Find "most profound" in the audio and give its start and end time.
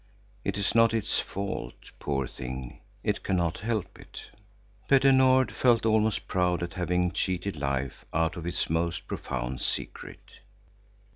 8.67-9.61